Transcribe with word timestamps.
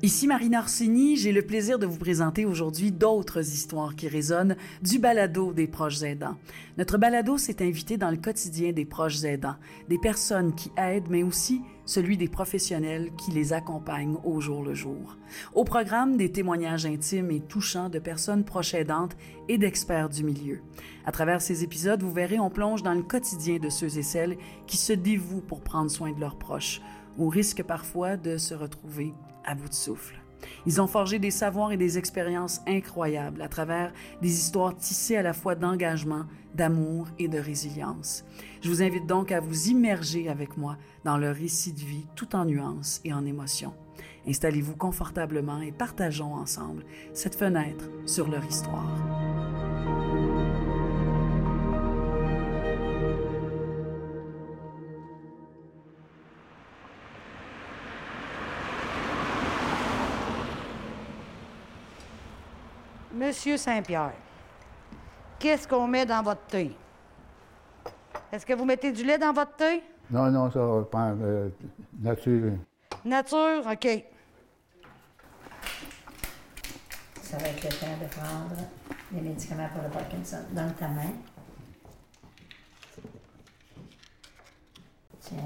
Ici 0.00 0.28
Marina 0.28 0.60
Orsini, 0.60 1.16
j'ai 1.16 1.32
le 1.32 1.42
plaisir 1.42 1.76
de 1.76 1.84
vous 1.84 1.98
présenter 1.98 2.44
aujourd'hui 2.44 2.92
d'autres 2.92 3.40
histoires 3.40 3.96
qui 3.96 4.06
résonnent 4.06 4.54
du 4.80 5.00
balado 5.00 5.52
des 5.52 5.66
proches 5.66 6.02
aidants. 6.02 6.36
Notre 6.76 6.98
balado 6.98 7.36
s'est 7.36 7.66
invité 7.66 7.96
dans 7.96 8.12
le 8.12 8.16
quotidien 8.16 8.70
des 8.70 8.84
proches 8.84 9.24
aidants, 9.24 9.56
des 9.88 9.98
personnes 9.98 10.54
qui 10.54 10.70
aident, 10.76 11.08
mais 11.10 11.24
aussi 11.24 11.62
celui 11.84 12.16
des 12.16 12.28
professionnels 12.28 13.10
qui 13.18 13.32
les 13.32 13.52
accompagnent 13.52 14.18
au 14.22 14.40
jour 14.40 14.62
le 14.62 14.72
jour. 14.72 15.16
Au 15.52 15.64
programme, 15.64 16.16
des 16.16 16.30
témoignages 16.30 16.86
intimes 16.86 17.32
et 17.32 17.40
touchants 17.40 17.88
de 17.88 17.98
personnes 17.98 18.44
proches 18.44 18.74
aidantes 18.74 19.16
et 19.48 19.58
d'experts 19.58 20.10
du 20.10 20.22
milieu. 20.22 20.60
À 21.06 21.10
travers 21.10 21.42
ces 21.42 21.64
épisodes, 21.64 22.04
vous 22.04 22.12
verrez, 22.12 22.38
on 22.38 22.50
plonge 22.50 22.84
dans 22.84 22.94
le 22.94 23.02
quotidien 23.02 23.58
de 23.58 23.68
ceux 23.68 23.98
et 23.98 24.04
celles 24.04 24.36
qui 24.68 24.76
se 24.76 24.92
dévouent 24.92 25.40
pour 25.40 25.60
prendre 25.60 25.90
soin 25.90 26.12
de 26.12 26.20
leurs 26.20 26.38
proches, 26.38 26.80
au 27.18 27.28
risque 27.28 27.64
parfois 27.64 28.16
de 28.16 28.36
se 28.36 28.54
retrouver 28.54 29.12
à 29.48 29.54
bout 29.54 29.68
de 29.68 29.74
souffle. 29.74 30.14
Ils 30.66 30.80
ont 30.80 30.86
forgé 30.86 31.18
des 31.18 31.30
savoirs 31.30 31.72
et 31.72 31.76
des 31.76 31.98
expériences 31.98 32.60
incroyables 32.66 33.42
à 33.42 33.48
travers 33.48 33.92
des 34.22 34.30
histoires 34.30 34.76
tissées 34.76 35.16
à 35.16 35.22
la 35.22 35.32
fois 35.32 35.54
d'engagement, 35.54 36.26
d'amour 36.54 37.08
et 37.18 37.28
de 37.28 37.38
résilience. 37.38 38.24
Je 38.62 38.68
vous 38.68 38.82
invite 38.82 39.06
donc 39.06 39.32
à 39.32 39.40
vous 39.40 39.68
immerger 39.68 40.28
avec 40.28 40.56
moi 40.56 40.76
dans 41.04 41.16
leur 41.16 41.34
récit 41.34 41.72
de 41.72 41.80
vie 41.80 42.06
tout 42.14 42.36
en 42.36 42.44
nuances 42.44 43.00
et 43.04 43.12
en 43.12 43.24
émotions. 43.24 43.74
Installez-vous 44.28 44.76
confortablement 44.76 45.60
et 45.60 45.72
partageons 45.72 46.34
ensemble 46.34 46.84
cette 47.14 47.34
fenêtre 47.34 47.88
sur 48.04 48.28
leur 48.28 48.44
histoire. 48.44 49.27
Monsieur 63.28 63.58
Saint-Pierre, 63.58 64.14
qu'est-ce 65.38 65.68
qu'on 65.68 65.86
met 65.86 66.06
dans 66.06 66.22
votre 66.22 66.40
thé? 66.46 66.74
Est-ce 68.32 68.46
que 68.46 68.54
vous 68.54 68.64
mettez 68.64 68.90
du 68.90 69.04
lait 69.04 69.18
dans 69.18 69.34
votre 69.34 69.54
thé? 69.54 69.82
Non, 70.10 70.30
non, 70.30 70.50
ça 70.50 70.58
va 70.60 70.82
prendre 70.84 71.18
euh, 71.20 71.50
nature. 72.00 72.52
Nature, 73.04 73.66
OK. 73.70 74.04
Ça 77.20 77.36
va 77.36 77.48
être 77.48 77.64
le 77.64 77.68
temps 77.68 77.98
de 78.00 78.08
prendre 78.16 78.62
les 79.12 79.20
médicaments 79.20 79.68
pour 79.74 79.82
le 79.82 79.90
Parkinson 79.90 80.38
dans 80.52 80.72
ta 80.72 80.88
main. 80.88 81.12
Tiens. 85.20 85.36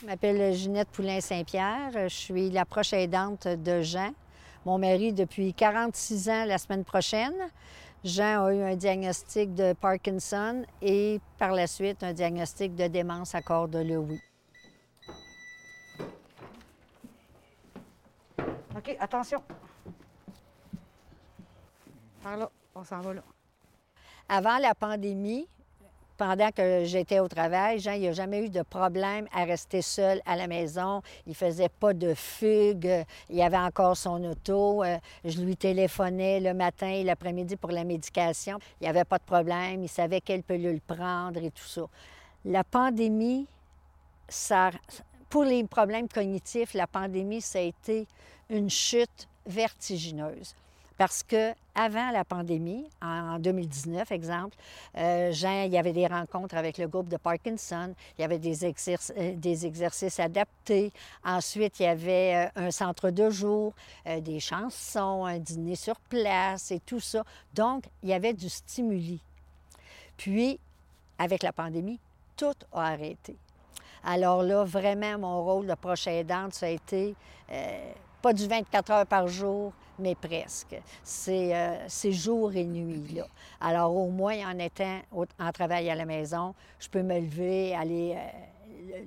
Je 0.00 0.06
m'appelle 0.06 0.54
Ginette 0.54 0.88
Poulain-Saint-Pierre. 0.88 1.90
Je 1.92 2.08
suis 2.08 2.48
la 2.48 2.64
proche 2.64 2.94
aidante 2.94 3.46
de 3.46 3.82
Jean. 3.82 4.14
Mon 4.66 4.78
mari 4.78 5.12
depuis 5.12 5.54
46 5.54 6.28
ans 6.28 6.44
la 6.44 6.58
semaine 6.58 6.84
prochaine. 6.84 7.34
Jean 8.04 8.44
a 8.44 8.52
eu 8.52 8.62
un 8.62 8.76
diagnostic 8.76 9.54
de 9.54 9.72
Parkinson 9.72 10.64
et 10.82 11.20
par 11.38 11.52
la 11.52 11.66
suite 11.66 12.02
un 12.02 12.12
diagnostic 12.12 12.74
de 12.74 12.86
démence 12.86 13.34
à 13.34 13.42
corps 13.42 13.68
de 13.68 13.78
Lewy. 13.78 14.20
OK, 18.76 18.96
attention. 18.98 19.42
Par 22.22 22.36
là, 22.36 22.50
on 22.74 22.84
s'en 22.84 23.00
va 23.00 23.14
là. 23.14 23.22
Avant 24.28 24.58
la 24.58 24.74
pandémie, 24.74 25.48
pendant 26.20 26.50
que 26.50 26.84
j'étais 26.84 27.18
au 27.18 27.28
travail, 27.28 27.78
Jean, 27.80 27.92
il 27.92 28.02
n'a 28.02 28.12
jamais 28.12 28.44
eu 28.44 28.50
de 28.50 28.60
problème 28.60 29.26
à 29.32 29.44
rester 29.44 29.80
seul 29.80 30.20
à 30.26 30.36
la 30.36 30.48
maison. 30.48 31.00
Il 31.26 31.34
faisait 31.34 31.70
pas 31.70 31.94
de 31.94 32.12
fugue. 32.12 33.06
Il 33.30 33.40
avait 33.40 33.56
encore 33.56 33.96
son 33.96 34.22
auto. 34.24 34.84
Euh, 34.84 34.98
Je 35.24 35.40
lui 35.40 35.56
téléphonais 35.56 36.38
le 36.40 36.52
matin 36.52 36.88
et 36.88 37.04
l'après-midi 37.04 37.56
pour 37.56 37.70
la 37.70 37.84
médication. 37.84 38.58
Il 38.78 38.84
n'y 38.84 38.90
avait 38.90 39.06
pas 39.06 39.16
de 39.16 39.24
problème. 39.24 39.82
Il 39.82 39.88
savait 39.88 40.20
quelle 40.20 40.42
pilule 40.42 40.82
prendre 40.82 41.42
et 41.42 41.50
tout 41.50 41.64
ça. 41.64 41.86
La 42.44 42.64
pandémie, 42.64 43.46
pour 45.30 45.44
les 45.44 45.64
problèmes 45.64 46.06
cognitifs, 46.06 46.74
la 46.74 46.86
pandémie, 46.86 47.40
ça 47.40 47.60
a 47.60 47.62
été 47.62 48.06
une 48.50 48.68
chute 48.68 49.26
vertigineuse. 49.46 50.54
Parce 51.00 51.22
que 51.22 51.54
avant 51.74 52.10
la 52.10 52.26
pandémie, 52.26 52.84
en 53.00 53.38
2019, 53.38 54.12
exemple, 54.12 54.54
euh, 54.98 55.32
il 55.32 55.72
y 55.72 55.78
avait 55.78 55.94
des 55.94 56.06
rencontres 56.06 56.54
avec 56.54 56.76
le 56.76 56.88
groupe 56.88 57.08
de 57.08 57.16
Parkinson, 57.16 57.94
il 58.18 58.20
y 58.20 58.24
avait 58.26 58.38
des, 58.38 58.66
euh, 58.66 59.40
exercices 59.40 60.20
adaptés. 60.20 60.92
Ensuite, 61.24 61.80
il 61.80 61.84
y 61.84 61.86
avait 61.86 62.50
euh, 62.54 62.66
un 62.66 62.70
centre 62.70 63.08
de 63.08 63.30
jour, 63.30 63.72
des 64.04 64.40
chansons, 64.40 65.24
un 65.24 65.38
dîner 65.38 65.74
sur 65.74 65.98
place 66.00 66.70
et 66.70 66.80
tout 66.80 67.00
ça. 67.00 67.24
Donc, 67.54 67.84
il 68.02 68.10
y 68.10 68.12
avait 68.12 68.34
du 68.34 68.50
stimuli. 68.50 69.22
Puis, 70.18 70.60
avec 71.18 71.42
la 71.42 71.54
pandémie, 71.54 71.98
tout 72.36 72.52
a 72.74 72.88
arrêté. 72.88 73.36
Alors 74.04 74.42
là, 74.42 74.64
vraiment, 74.64 75.18
mon 75.18 75.44
rôle 75.44 75.66
de 75.66 75.74
proche 75.76 76.08
aidante, 76.08 76.52
ça 76.52 76.66
a 76.66 76.68
été 76.68 77.14
pas 78.20 78.34
du 78.34 78.46
24 78.46 78.90
heures 78.90 79.06
par 79.06 79.28
jour, 79.28 79.72
mais 80.00 80.14
presque. 80.14 80.76
C'est 81.04 81.54
euh, 81.56 81.76
c'est 81.88 82.12
jour 82.12 82.54
et 82.54 82.64
nuit, 82.64 83.14
là. 83.14 83.26
Alors, 83.60 83.94
au 83.94 84.08
moins, 84.08 84.36
en 84.50 84.58
étant 84.58 85.00
au- 85.12 85.26
en 85.38 85.52
travail 85.52 85.90
à 85.90 85.94
la 85.94 86.04
maison, 86.04 86.54
je 86.78 86.88
peux 86.88 87.02
me 87.02 87.18
lever, 87.20 87.74
aller 87.74 88.16
euh, 88.16 88.98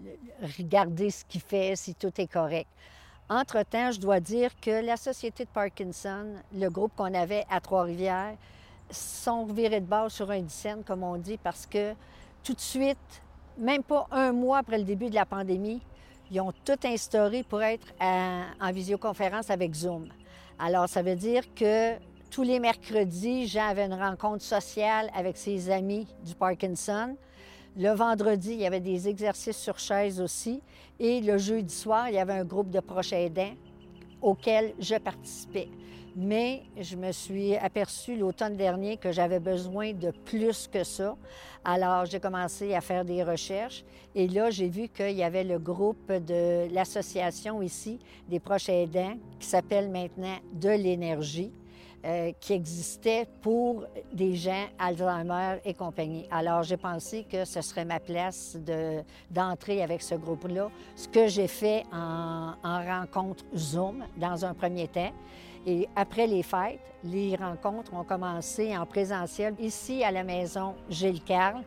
le- 0.42 0.48
le- 0.48 0.54
regarder 0.58 1.10
ce 1.10 1.26
qu'il 1.26 1.42
fait, 1.42 1.76
si 1.76 1.96
tout 1.96 2.12
est 2.20 2.28
correct. 2.32 2.70
Entre-temps, 3.30 3.92
je 3.92 4.00
dois 4.00 4.20
dire 4.20 4.52
que 4.62 4.86
la 4.86 4.98
Société 4.98 5.46
de 5.46 5.50
Parkinson, 5.50 6.26
le 6.54 6.70
groupe 6.70 6.92
qu'on 6.96 7.14
avait 7.14 7.46
à 7.50 7.60
Trois-Rivières, 7.62 8.36
sont 8.92 9.46
virés 9.46 9.80
de 9.80 9.86
base 9.86 10.14
sur 10.14 10.30
un 10.30 10.42
dixaine, 10.42 10.84
comme 10.84 11.04
on 11.04 11.18
dit, 11.18 11.38
parce 11.38 11.66
que 11.66 11.94
tout 12.44 12.54
de 12.54 12.60
suite, 12.60 12.98
même 13.58 13.82
pas 13.82 14.06
un 14.12 14.32
mois 14.34 14.60
après 14.60 14.78
le 14.78 14.84
début 14.84 15.10
de 15.10 15.16
la 15.16 15.26
pandémie, 15.26 15.82
ils 16.30 16.42
ont 16.42 16.54
tout 16.66 16.78
instauré 16.86 17.44
pour 17.44 17.62
être 17.64 17.88
à- 18.00 18.44
en 18.60 18.72
visioconférence 18.72 19.50
avec 19.50 19.74
Zoom. 19.74 20.10
Alors, 20.66 20.88
ça 20.88 21.02
veut 21.02 21.18
dire 21.18 21.44
que 21.54 21.96
tous 22.32 22.44
les 22.44 22.58
mercredis, 22.58 23.48
Jean 23.48 23.68
avait 23.68 23.84
une 23.84 23.96
rencontre 23.96 24.46
sociale 24.46 25.10
avec 25.14 25.36
ses 25.36 25.70
amis 25.70 26.08
du 26.26 26.36
Parkinson. 26.36 27.18
Le 27.76 27.90
vendredi, 27.90 28.54
il 28.54 28.62
y 28.62 28.66
avait 28.66 28.80
des 28.80 29.10
exercices 29.10 29.58
sur 29.58 29.78
chaise 29.78 30.22
aussi. 30.22 30.62
Et 31.02 31.20
le 31.20 31.38
jeudi 31.38 31.76
soir, 31.76 32.08
il 32.08 32.16
y 32.16 32.18
avait 32.18 32.32
un 32.32 32.46
groupe 32.46 32.70
de 32.70 32.80
proches 32.80 33.12
aidants 33.12 33.52
auquel 34.24 34.74
je 34.80 34.96
participais. 34.96 35.68
Mais 36.16 36.64
je 36.80 36.96
me 36.96 37.12
suis 37.12 37.56
aperçue 37.56 38.16
l'automne 38.16 38.56
dernier 38.56 38.98
que 38.98 39.12
j'avais 39.12 39.40
besoin 39.40 39.94
de 39.94 40.12
plus 40.12 40.68
que 40.68 40.84
ça. 40.84 41.16
Alors, 41.66 42.06
j'ai 42.06 42.20
commencé 42.20 42.74
à 42.76 42.82
faire 42.82 43.04
des 43.04 43.24
recherches 43.24 43.84
et 44.14 44.28
là, 44.28 44.52
j'ai 44.52 44.68
vu 44.68 44.90
qu'il 44.90 45.12
y 45.12 45.24
avait 45.24 45.44
le 45.44 45.58
groupe 45.58 46.12
de 46.12 46.72
l'association 46.74 47.62
ici 47.62 48.00
des 48.30 48.40
proches 48.40 48.70
aidants 48.70 49.18
qui 49.40 49.48
s'appelle 49.48 49.90
maintenant 49.90 50.38
De 50.54 50.70
l'énergie. 50.70 51.52
Euh, 52.06 52.32
qui 52.40 52.54
existait 52.54 53.28
pour 53.42 53.86
des 54.12 54.36
gens 54.36 54.66
Alzheimer 54.78 55.60
et 55.64 55.74
compagnie. 55.74 56.26
Alors, 56.32 56.64
j'ai 56.64 56.78
pensé 56.78 57.24
que 57.24 57.46
ce 57.46 57.62
serait 57.62 57.86
ma 57.86 58.00
place 58.00 58.58
de- 58.60 59.02
d'entrer 59.32 59.82
avec 59.82 60.02
ce 60.02 60.16
groupe-là, 60.16 60.70
ce 60.96 61.08
que 61.08 61.28
j'ai 61.28 61.48
fait 61.48 61.84
en, 61.94 62.54
en 62.64 62.86
rencontre 62.86 63.46
Zoom 63.56 64.04
dans 64.18 64.44
un 64.46 64.54
premier 64.54 64.88
temps. 64.88 65.12
Et 65.66 65.88
après 65.96 66.28
les 66.28 66.44
fêtes, 66.44 66.80
les 67.06 67.36
rencontres 67.38 67.94
ont 67.94 68.04
commencé 68.04 68.76
en 68.78 68.86
présentiel 68.86 69.56
ici 69.60 70.04
à 70.04 70.12
la 70.12 70.24
maison 70.24 70.76
Gilles 70.90 71.24
Carle. 71.24 71.64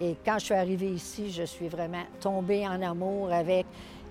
Et 0.00 0.16
quand 0.24 0.38
je 0.38 0.44
suis 0.46 0.54
arrivée 0.54 0.90
ici, 0.90 1.30
je 1.30 1.44
suis 1.44 1.68
vraiment 1.68 2.02
tombée 2.20 2.66
en 2.66 2.82
amour 2.82 3.32
avec 3.32 3.64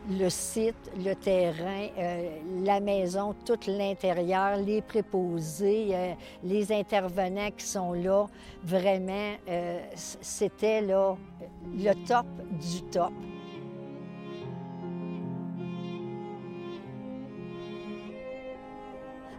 le 0.09 0.29
site, 0.29 0.91
le 0.97 1.13
terrain, 1.15 1.87
euh, 1.97 2.39
la 2.63 2.79
maison, 2.79 3.35
tout 3.45 3.59
l'intérieur, 3.67 4.57
les 4.57 4.81
préposés, 4.81 5.89
euh, 5.91 6.13
les 6.43 6.71
intervenants 6.71 7.49
qui 7.55 7.65
sont 7.65 7.93
là. 7.93 8.25
Vraiment, 8.63 9.35
euh, 9.49 9.79
c'était 9.95 10.81
là 10.81 11.15
le 11.73 11.93
top 12.05 12.27
du 12.51 12.81
top. 12.91 13.11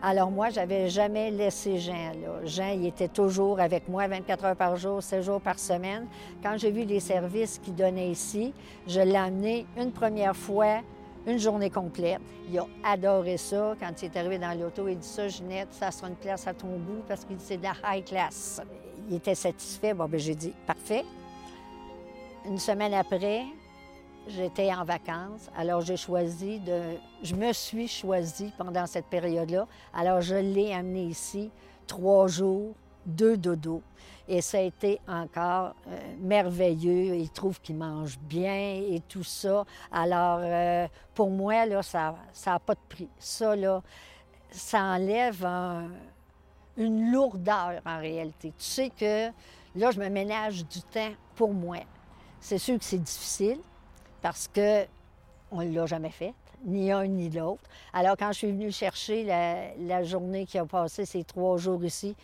Alors 0.08 0.30
moi, 0.30 0.50
j'avais 0.50 0.88
jamais 0.88 1.32
laissé 1.32 1.78
Jean. 1.78 2.12
Jean, 2.44 2.68
il 2.68 2.86
était 2.86 3.08
toujours 3.08 3.58
avec 3.58 3.88
moi 3.88 4.06
24 4.06 4.44
heures 4.44 4.56
par 4.56 4.76
jour, 4.76 5.02
7 5.02 5.20
jours 5.20 5.40
par 5.40 5.58
semaine. 5.58 6.06
Quand 6.44 6.56
j'ai 6.56 6.70
vu 6.70 6.84
les 6.84 7.00
services 7.00 7.58
qu'il 7.58 7.74
donnait 7.74 8.10
ici, 8.10 8.54
je 8.86 9.00
l'ai 9.00 9.16
amené 9.16 9.66
une 9.76 9.90
première 9.90 10.36
fois, 10.36 10.82
une 11.26 11.40
journée 11.40 11.70
complète. 11.70 12.20
Il 12.48 12.56
a 12.56 12.66
adoré 12.84 13.36
ça. 13.36 13.74
Quand 13.80 14.00
il 14.00 14.04
est 14.04 14.16
arrivé 14.16 14.38
dans 14.38 14.56
l'auto, 14.56 14.86
il 14.86 14.96
dit 14.96 15.08
ça, 15.08 15.26
Ginette, 15.26 15.72
ça 15.72 15.90
sera 15.90 16.06
une 16.06 16.14
place 16.14 16.46
à 16.46 16.54
ton 16.54 16.68
goût 16.68 17.02
parce 17.08 17.24
qu'il 17.24 17.36
dit 17.36 17.44
c'est 17.44 17.56
de 17.56 17.64
la 17.64 17.74
high 17.84 18.04
class. 18.04 18.62
Il 19.08 19.16
était 19.16 19.34
satisfait. 19.34 19.92
Bon, 19.92 20.04
ben 20.04 20.20
j'ai 20.20 20.36
dit 20.36 20.52
parfait. 20.68 21.04
Une 22.44 22.58
semaine 22.58 22.94
après, 22.94 23.42
j'étais 24.26 24.72
en 24.72 24.84
vacances. 24.84 25.48
Alors, 25.56 25.80
j'ai 25.82 25.96
choisi 25.96 26.58
de. 26.60 26.80
Je 27.22 27.34
me 27.34 27.52
suis 27.52 27.88
choisie 27.88 28.52
pendant 28.58 28.86
cette 28.86 29.06
période-là. 29.06 29.66
Alors, 29.94 30.20
je 30.20 30.34
l'ai 30.36 30.72
amené 30.72 31.04
ici 31.04 31.50
trois 31.86 32.26
jours, 32.28 32.74
deux 33.04 33.36
dodos. 33.36 33.82
Et 34.28 34.40
ça 34.40 34.58
a 34.58 34.62
été 34.62 35.00
encore 35.06 35.74
euh, 35.88 35.98
merveilleux. 36.20 37.14
Il 37.14 37.30
trouve 37.30 37.60
qu'il 37.60 37.76
mange 37.76 38.18
bien 38.18 38.74
et 38.74 39.00
tout 39.08 39.22
ça. 39.22 39.64
Alors, 39.92 40.40
euh, 40.42 40.88
pour 41.14 41.30
moi, 41.30 41.64
là, 41.66 41.82
ça 41.82 42.16
n'a 42.44 42.58
pas 42.58 42.74
de 42.74 42.80
prix. 42.88 43.08
Ça, 43.18 43.54
là, 43.54 43.82
ça 44.50 44.80
enlève 44.82 45.44
un- 45.44 45.88
une 46.76 47.12
lourdeur 47.12 47.80
en 47.86 47.98
réalité. 47.98 48.52
Tu 48.58 48.64
sais 48.64 48.90
que 48.90 49.28
là, 49.76 49.90
je 49.92 50.00
me 50.00 50.08
ménage 50.08 50.66
du 50.66 50.82
temps 50.82 51.12
pour 51.36 51.54
moi. 51.54 51.78
C'est 52.40 52.58
sûr 52.58 52.78
que 52.78 52.84
c'est 52.84 52.98
difficile 53.02 53.58
parce 54.26 54.48
que 54.48 54.84
on 55.52 55.62
ne 55.62 55.72
l'a 55.72 55.86
jamais 55.86 56.10
fait, 56.10 56.34
ni 56.64 56.90
un 56.90 57.06
ni 57.06 57.30
l'autre. 57.30 57.62
Alors, 57.92 58.16
quand 58.16 58.32
je 58.32 58.38
suis 58.38 58.50
venue 58.50 58.72
chercher 58.72 59.22
la, 59.22 60.02
journée 60.02 60.46
qui 60.46 60.58
a 60.58 60.66
passé 60.66 61.04
ces 61.04 61.22
trois 61.22 61.58
jours 61.58 61.84
ici, 61.84 62.16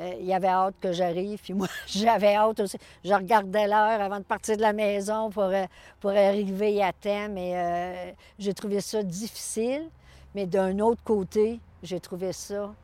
euh, 0.00 0.14
il 0.18 0.26
y 0.26 0.34
avait 0.34 0.48
hâte 0.48 0.74
que 0.80 0.90
j'arrive, 0.90 1.40
puis 1.40 1.54
moi, 1.54 1.68
j'avais 1.86 2.34
hâte 2.34 2.58
aussi. 2.58 2.76
Je 3.04 3.14
regardais 3.14 3.68
l'heure 3.68 4.00
avant 4.00 4.18
de 4.18 4.24
partir 4.24 4.56
de 4.56 4.62
la 4.62 4.72
maison 4.72 5.30
pour, 5.30 5.44
euh, 5.44 5.66
pour 6.00 6.10
arriver 6.10 6.82
à 6.82 6.92
temps, 6.92 7.28
mais 7.30 7.52
euh, 7.54 8.12
j'ai 8.36 8.52
trouvé 8.52 8.80
ça 8.80 9.04
difficile. 9.04 9.88
Mais 10.34 10.46
d'un 10.46 10.80
autre 10.80 11.04
côté, 11.04 11.60
j'ai 11.84 12.00
trouvé 12.00 12.32
ça 12.32 12.74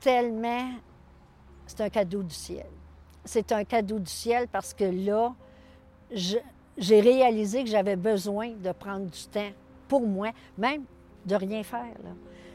tellement... 0.00 0.68
C'est 1.68 1.80
un 1.80 1.90
cadeau 1.90 2.24
du 2.24 2.34
ciel. 2.34 2.66
C'est 3.24 3.52
un 3.52 3.62
cadeau 3.62 4.00
du 4.00 4.10
ciel 4.10 4.48
parce 4.48 4.74
que 4.74 4.82
là, 4.82 5.32
je- 6.10 6.38
j'ai 6.76 7.00
réalisé 7.00 7.64
que 7.64 7.70
j'avais 7.70 7.96
besoin 7.96 8.50
de 8.50 8.72
prendre 8.72 9.06
du 9.06 9.26
temps 9.30 9.50
pour 9.88 10.06
moi, 10.06 10.30
même 10.58 10.84
de 11.24 11.34
rien 11.34 11.62
faire. 11.62 11.94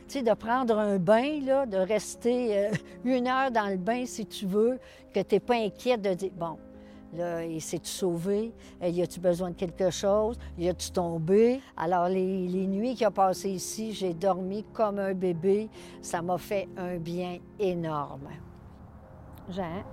Tu 0.07 0.19
sais, 0.19 0.23
de 0.23 0.33
prendre 0.33 0.77
un 0.77 0.97
bain, 0.97 1.39
de 1.65 1.77
rester 1.77 2.57
euh, 2.57 2.71
une 3.05 3.27
heure 3.27 3.51
dans 3.51 3.67
le 3.67 3.77
bain 3.77 4.05
si 4.05 4.25
tu 4.25 4.45
veux, 4.45 4.79
que 5.13 5.19
tu 5.19 5.35
n'es 5.35 5.39
pas 5.39 5.55
inquiète 5.55 6.01
de 6.01 6.13
dire, 6.13 6.31
bon, 6.35 6.57
là, 7.13 7.45
il 7.45 7.61
s'est-tu 7.61 7.89
sauvé? 7.89 8.51
Euh, 8.81 8.87
Y 8.87 9.03
a-tu 9.03 9.19
besoin 9.19 9.51
de 9.51 9.55
quelque 9.55 9.91
chose? 9.91 10.37
Y 10.57 10.69
a-tu 10.69 10.91
tombé? 10.91 11.61
Alors, 11.77 12.07
les, 12.07 12.67
nuits 12.67 12.95
qu'il 12.95 13.05
a 13.05 13.11
passées 13.11 13.51
ici, 13.51 13.93
j'ai 13.93 14.13
dormi 14.13 14.65
comme 14.73 14.99
un 14.99 15.13
bébé. 15.13 15.69
Ça 16.01 16.21
m'a 16.21 16.37
fait 16.37 16.67
un 16.75 16.97
bien 16.97 17.37
énorme. 17.59 18.29
Jean, 19.49 19.83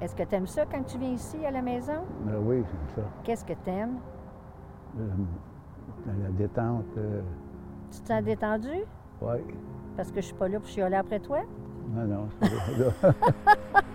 est-ce 0.00 0.14
que 0.14 0.22
tu 0.22 0.34
aimes 0.34 0.46
ça 0.46 0.64
quand 0.66 0.82
tu 0.84 0.98
viens 0.98 1.10
ici 1.12 1.44
à 1.44 1.50
la 1.50 1.62
maison? 1.62 2.04
Ben 2.24 2.36
oui, 2.42 2.62
c'est 2.66 3.00
ça. 3.00 3.06
Qu'est-ce 3.24 3.44
que 3.44 3.52
tu 3.64 3.70
aimes? 3.70 3.98
Euh, 4.98 5.08
la 6.22 6.30
détente, 6.30 6.84
euh, 6.96 7.20
Tu 7.90 8.00
te 8.00 8.08
sens 8.08 8.22
détendu? 8.22 8.68
oui. 9.22 9.38
Parce 9.96 10.12
que 10.12 10.20
je 10.20 10.26
suis 10.26 10.34
pas 10.36 10.46
là 10.48 10.60
pour 10.60 10.68
chialer 10.68 10.94
après 10.96 11.18
toi? 11.18 11.40
Non, 11.92 12.04
non, 12.04 12.28
c'est 12.40 12.78
là. 12.78 13.12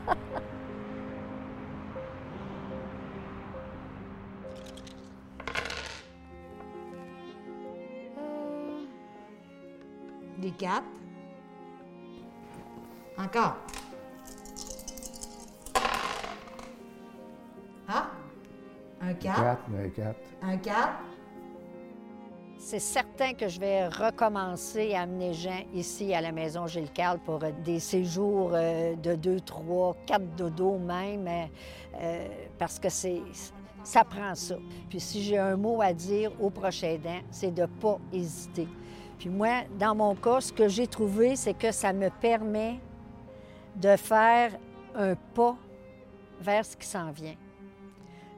Des 10.38 10.52
quatre. 10.52 10.84
Encore? 13.18 13.58
Un 19.14 19.90
ben. 19.92 20.16
Un 20.42 20.58
quatre. 20.58 21.00
C'est 22.58 22.80
certain 22.80 23.34
que 23.34 23.50
je 23.50 23.60
vais 23.60 23.88
recommencer 23.88 24.94
à 24.94 25.02
amener 25.02 25.34
Jean 25.34 25.66
ici 25.74 26.14
à 26.14 26.22
la 26.22 26.32
maison 26.32 26.66
Gilles 26.66 26.92
Carle 26.94 27.20
pour 27.20 27.44
euh, 27.44 27.52
des 27.66 27.80
séjours 27.80 28.52
euh, 28.54 28.96
de 28.96 29.16
deux, 29.16 29.42
trois, 29.42 29.98
quatre 30.06 30.26
dodos 30.38 30.78
même, 30.78 31.28
euh, 31.28 32.28
parce 32.58 32.80
que 32.80 32.88
c'est 32.88 33.22
ça 33.84 34.06
prend 34.06 34.34
ça. 34.34 34.56
Puis 34.90 35.02
si 35.02 35.22
j'ai 35.24 35.38
un 35.38 35.58
mot 35.58 35.82
à 35.82 35.92
dire 35.92 36.32
au 36.40 36.50
prochain 36.50 36.88
aidant, 36.88 37.20
c'est 37.32 37.54
de 37.54 37.64
ne 37.64 37.68
pas 37.68 37.98
hésiter. 38.14 38.70
Puis 39.20 39.28
moi, 39.30 39.64
dans 39.78 39.94
mon 39.94 40.16
cas, 40.16 40.40
ce 40.40 40.54
que 40.54 40.70
j'ai 40.70 40.88
trouvé, 40.88 41.36
c'est 41.36 41.54
que 41.54 41.72
ça 41.74 41.92
me 41.92 42.10
permet 42.10 42.80
de 43.76 43.98
faire 43.98 44.54
un 44.96 45.16
pas 45.16 45.58
vers 46.40 46.66
ce 46.66 46.78
qui 46.78 46.88
s'en 46.88 47.12
vient. 47.12 47.36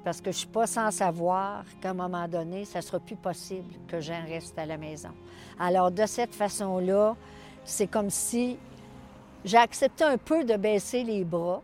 Parce 0.05 0.21
que 0.21 0.25
je 0.25 0.37
ne 0.37 0.39
suis 0.39 0.47
pas 0.47 0.67
sans 0.67 0.91
savoir 0.91 1.63
qu'à 1.81 1.89
un 1.89 1.93
moment 1.95 2.27
donné, 2.27 2.63
ça 2.63 2.77
ne 2.77 2.83
sera 2.83 2.99
plus 2.99 3.15
possible 3.15 3.73
que 3.87 3.99
j'en 3.99 4.23
reste 4.23 4.57
à 4.59 4.67
la 4.67 4.77
maison. 4.77 5.09
Alors, 5.59 5.89
de 5.89 6.05
cette 6.05 6.35
façon-là, 6.35 7.15
c'est 7.63 7.87
comme 7.87 8.11
si 8.11 8.59
j'ai 9.43 9.57
accepté 9.57 10.03
un 10.03 10.19
peu 10.19 10.43
de 10.43 10.55
baisser 10.57 11.03
les 11.03 11.23
bras. 11.23 11.63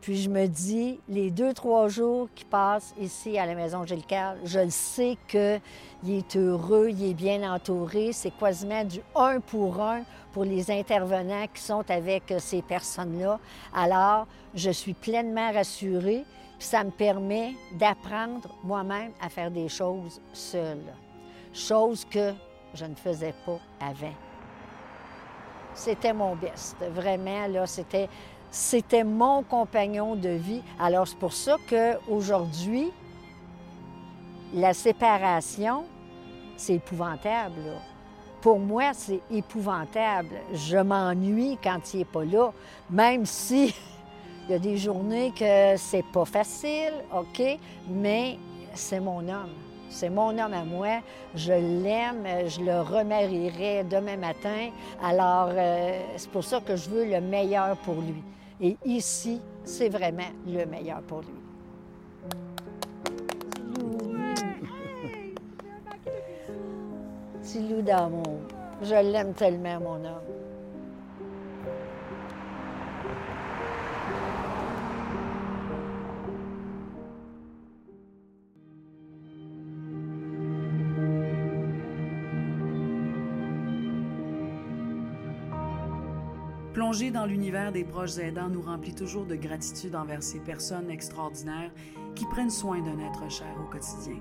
Puis 0.00 0.16
je 0.22 0.30
me 0.30 0.46
dis, 0.46 0.98
les 1.10 1.30
deux, 1.30 1.52
trois 1.52 1.88
jours 1.88 2.28
qui 2.34 2.46
passent 2.46 2.94
ici 2.98 3.38
à 3.38 3.44
la 3.44 3.54
maison 3.54 3.84
Gilles 3.84 4.02
je 4.44 4.60
le 4.60 4.70
sais 4.70 5.18
qu'il 5.28 5.60
est 6.06 6.36
heureux, 6.36 6.88
il 6.88 7.10
est 7.10 7.14
bien 7.14 7.52
entouré. 7.52 8.12
C'est 8.12 8.34
quasiment 8.36 8.84
du 8.84 9.00
un 9.14 9.40
pour 9.40 9.82
un 9.82 10.04
pour 10.32 10.44
les 10.44 10.70
intervenants 10.70 11.46
qui 11.52 11.62
sont 11.62 11.84
avec 11.90 12.32
euh, 12.32 12.38
ces 12.38 12.60
personnes-là. 12.60 13.38
Alors, 13.74 14.26
je 14.54 14.70
suis 14.70 14.94
pleinement 14.94 15.52
rassurée. 15.52 16.24
Puis 16.58 16.68
ça 16.68 16.84
me 16.84 16.90
permet 16.90 17.54
d'apprendre 17.72 18.48
moi-même 18.62 19.12
à 19.20 19.28
faire 19.28 19.50
des 19.50 19.68
choses 19.68 20.20
seule. 20.32 20.92
Chose 21.52 22.04
que 22.04 22.32
je 22.74 22.84
ne 22.84 22.94
faisais 22.94 23.34
pas 23.44 23.58
avant. 23.80 24.12
C'était 25.74 26.12
mon 26.12 26.36
best. 26.36 26.76
Vraiment, 26.92 27.46
là, 27.48 27.66
c'était, 27.66 28.08
c'était 28.50 29.04
mon 29.04 29.42
compagnon 29.42 30.14
de 30.14 30.30
vie. 30.30 30.62
Alors, 30.78 31.06
c'est 31.08 31.18
pour 31.18 31.32
ça 31.32 31.56
qu'aujourd'hui, 31.68 32.92
la 34.52 34.72
séparation, 34.72 35.84
c'est 36.56 36.74
épouvantable. 36.74 37.60
là. 37.66 37.78
Pour 38.40 38.58
moi, 38.58 38.92
c'est 38.92 39.20
épouvantable. 39.30 40.36
Je 40.52 40.76
m'ennuie 40.76 41.58
quand 41.62 41.92
il 41.92 41.98
n'est 41.98 42.04
pas 42.04 42.24
là, 42.24 42.52
même 42.90 43.26
si 43.26 43.74
il 44.46 44.52
y 44.52 44.54
a 44.54 44.58
des 44.58 44.76
journées 44.76 45.32
que 45.38 45.76
c'est 45.76 46.04
pas 46.12 46.24
facile, 46.24 46.92
OK, 47.14 47.42
mais 47.88 48.38
c'est 48.74 49.00
mon 49.00 49.20
homme. 49.20 49.54
C'est 49.88 50.10
mon 50.10 50.30
homme 50.30 50.52
à 50.52 50.64
moi. 50.64 51.00
Je 51.34 51.52
l'aime. 51.52 52.26
Je 52.48 52.60
le 52.60 52.80
remarierai 52.80 53.84
demain 53.84 54.16
matin. 54.16 54.70
Alors, 55.02 55.50
euh, 55.52 56.00
c'est 56.16 56.30
pour 56.30 56.42
ça 56.42 56.60
que 56.60 56.74
je 56.74 56.90
veux 56.90 57.04
le 57.04 57.20
meilleur 57.20 57.76
pour 57.78 57.94
lui. 57.94 58.22
Et 58.60 58.76
ici, 58.84 59.40
c'est 59.64 59.88
vraiment 59.88 60.30
le 60.46 60.64
meilleur 60.66 61.00
pour 61.02 61.20
lui. 61.20 61.28
Petit 67.40 67.60
loup 67.60 67.82
d'amour. 67.82 68.40
Je 68.82 68.94
l'aime 68.94 69.32
tellement, 69.34 69.78
mon 69.78 70.04
homme. 70.04 70.43
Plonger 86.74 87.10
dans 87.12 87.24
l'univers 87.24 87.70
des 87.70 87.84
proches 87.84 88.18
aidants 88.18 88.48
nous 88.48 88.60
remplit 88.60 88.96
toujours 88.96 89.26
de 89.26 89.36
gratitude 89.36 89.94
envers 89.94 90.24
ces 90.24 90.40
personnes 90.40 90.90
extraordinaires 90.90 91.70
qui 92.16 92.26
prennent 92.26 92.50
soin 92.50 92.80
d'un 92.80 92.98
être 92.98 93.30
cher 93.30 93.54
au 93.62 93.66
quotidien. 93.70 94.18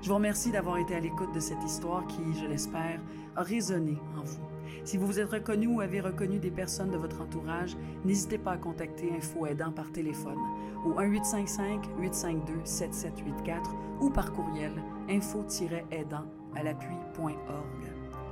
Je 0.00 0.08
vous 0.08 0.16
remercie 0.16 0.50
d'avoir 0.50 0.78
été 0.78 0.96
à 0.96 1.00
l'écoute 1.00 1.32
de 1.32 1.38
cette 1.38 1.62
histoire 1.62 2.04
qui, 2.08 2.20
je 2.40 2.46
l'espère, 2.46 2.98
a 3.36 3.44
résonné 3.44 3.96
en 4.18 4.24
vous. 4.24 4.42
Si 4.82 4.96
vous 4.96 5.06
vous 5.06 5.20
êtes 5.20 5.30
reconnu 5.30 5.68
ou 5.68 5.80
avez 5.80 6.00
reconnu 6.00 6.40
des 6.40 6.50
personnes 6.50 6.90
de 6.90 6.96
votre 6.96 7.20
entourage, 7.20 7.76
n'hésitez 8.04 8.38
pas 8.38 8.54
à 8.54 8.58
contacter 8.58 9.12
Info 9.16 9.46
Aidant 9.46 9.70
par 9.70 9.92
téléphone 9.92 10.40
au 10.84 10.94
1-855-852-7784 11.00 13.60
ou 14.00 14.10
par 14.10 14.32
courriel 14.32 14.72
info-aidant 15.08 16.26
à 16.56 16.64
l'appui.org. 16.64 17.81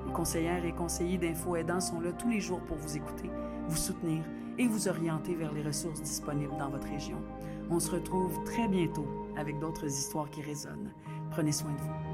Les 0.06 0.12
conseillères 0.12 0.64
et 0.64 0.72
conseillers 0.72 1.18
d'Info 1.18 1.56
Aidant 1.56 1.80
sont 1.80 2.00
là 2.00 2.12
tous 2.12 2.28
les 2.28 2.40
jours 2.40 2.60
pour 2.60 2.76
vous 2.76 2.96
écouter, 2.96 3.30
vous 3.68 3.76
soutenir 3.76 4.22
et 4.58 4.66
vous 4.66 4.88
orienter 4.88 5.34
vers 5.34 5.52
les 5.52 5.62
ressources 5.62 6.02
disponibles 6.02 6.56
dans 6.58 6.70
votre 6.70 6.88
région. 6.88 7.22
On 7.70 7.80
se 7.80 7.90
retrouve 7.90 8.42
très 8.44 8.68
bientôt 8.68 9.06
avec 9.36 9.58
d'autres 9.58 9.86
histoires 9.86 10.28
qui 10.30 10.42
résonnent. 10.42 10.92
Prenez 11.30 11.52
soin 11.52 11.70
de 11.72 11.78
vous. 11.78 12.09